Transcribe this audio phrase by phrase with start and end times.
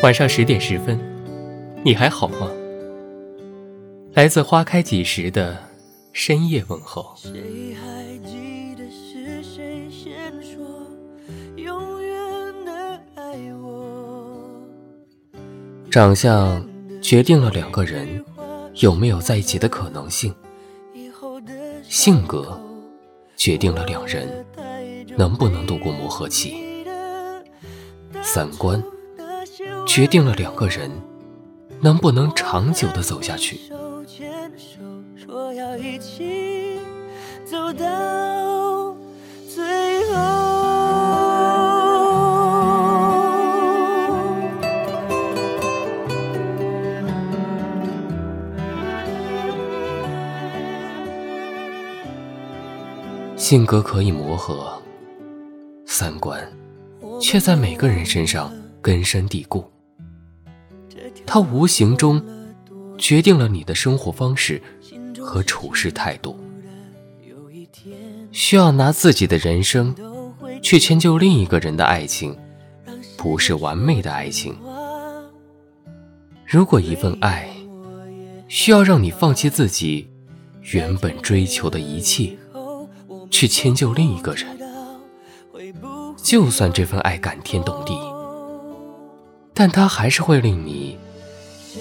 [0.00, 0.96] 晚上十点十分，
[1.84, 2.48] 你还好吗？
[4.14, 5.58] 来自花开几时的
[6.12, 7.16] 深夜问候。
[15.90, 16.64] 长相
[17.02, 18.24] 决定了两个人
[18.74, 20.32] 有没有在一起的可能性，
[21.82, 22.58] 性格
[23.36, 24.28] 决定了两人
[25.16, 26.84] 能不能度过磨合期，
[28.22, 28.80] 三观
[29.88, 30.90] 决定了两个人
[31.80, 33.58] 能不能长久的走下去。
[53.36, 54.80] 性格可以磨合，
[55.86, 56.46] 三观
[57.18, 58.52] 却在每个人身上
[58.82, 59.64] 根深蒂固。
[61.28, 62.24] 它无形中
[62.96, 64.60] 决定了你的生活方式
[65.20, 66.40] 和处事态度。
[68.32, 69.94] 需要拿自己的人生
[70.62, 72.34] 去迁就另一个人的爱情，
[73.18, 74.56] 不是完美的爱情。
[76.46, 77.48] 如果一份爱
[78.48, 80.08] 需要让你放弃自己
[80.62, 82.36] 原本追求的一切。
[83.30, 84.58] 去迁就另一个人，
[86.16, 87.92] 就算这份爱感天动地，
[89.52, 90.96] 但它还是会令你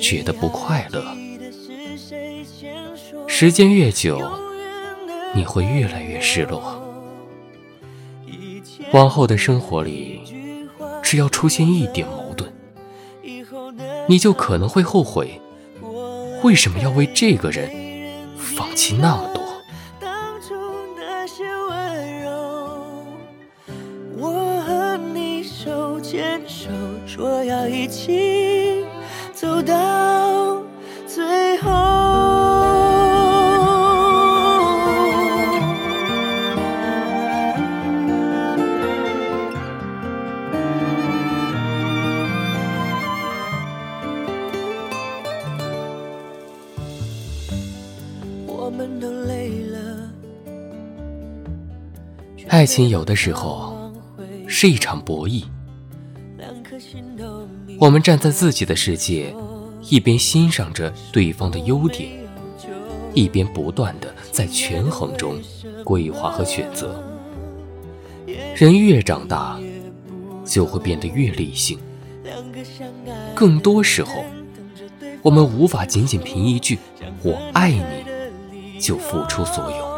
[0.00, 1.04] 觉得不快乐。
[3.26, 4.20] 时间越久，
[5.34, 6.82] 你会越来越失落。
[8.92, 10.20] 往后的生活里，
[11.02, 12.50] 只要出现一点矛盾，
[14.08, 15.40] 你就可能会后悔，
[16.42, 17.70] 为什么要为这个人
[18.36, 19.42] 放弃那么多。
[24.18, 26.70] 我和你手牵手
[27.06, 28.75] 说要一起
[29.46, 30.60] 走到
[31.06, 31.70] 最后。
[48.48, 50.10] 我们都累了。
[52.48, 53.92] 爱情有的时候
[54.48, 55.44] 是一场博弈。
[57.78, 59.34] 我们站在自己的世界，
[59.88, 62.10] 一边欣赏着对方的优点，
[63.12, 65.38] 一边不断的在权衡中
[65.84, 67.02] 规划和选择。
[68.54, 69.60] 人越长大，
[70.44, 71.78] 就会变得越理性。
[73.34, 74.24] 更多时候，
[75.20, 76.78] 我们无法仅仅凭一句
[77.22, 79.96] “我爱你”就付出所有。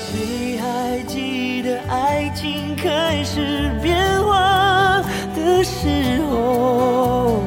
[0.00, 4.15] 谁还记得爱情开始变？
[5.66, 7.42] 时候，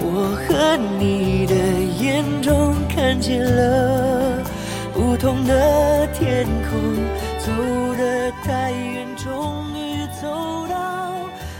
[0.00, 4.42] 我和你的眼中看见了
[4.92, 6.80] 不同的天空。
[7.38, 7.50] 走
[7.98, 11.14] 得太远，终于走到。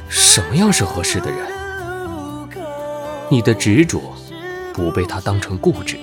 [0.09, 1.47] 什么样是合适的人？
[3.29, 4.01] 你的执着
[4.73, 5.99] 不被他当成固执，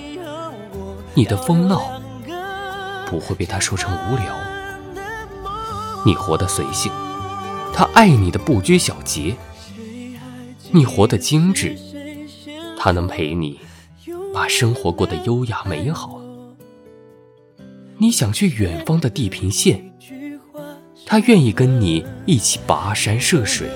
[1.14, 2.00] 你的疯闹
[3.06, 4.34] 不会被他说成无聊，
[6.06, 6.92] 你活得随性。
[7.74, 9.34] 他爱你的不拘小节，
[10.70, 11.76] 你活得精致，
[12.78, 13.58] 他能陪你
[14.32, 16.20] 把生活过得优雅美好。
[17.98, 19.92] 你想去远方的地平线，
[21.06, 23.68] 他愿意跟你一起跋山涉水。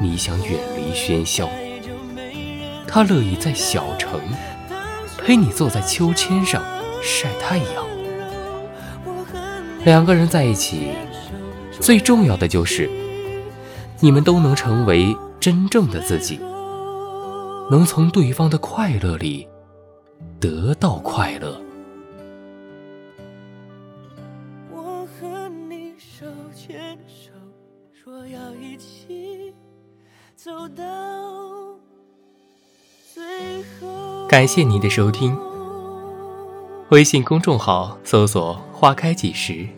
[0.00, 1.48] 你想远离喧嚣，
[2.88, 4.20] 他乐意在小城
[5.18, 6.62] 陪你坐在秋千上
[7.02, 7.86] 晒太阳。
[9.84, 10.90] 两个人在一起。
[11.86, 12.90] 最重要的就是，
[14.00, 16.36] 你们都能成为真正的自己，
[17.70, 19.46] 能从对方的快乐里
[20.40, 21.62] 得到快乐。
[24.72, 27.30] 我和你手牵手，
[27.92, 29.54] 说要一起
[30.34, 30.82] 走到
[33.14, 33.22] 最
[33.62, 34.26] 后。
[34.26, 35.38] 感谢您的收听，
[36.88, 39.68] 微信公众号搜索“花开几时”，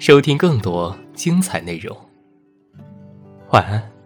[0.00, 0.96] 收听更多。
[1.12, 1.94] 精彩内容，
[3.50, 3.99] 晚安。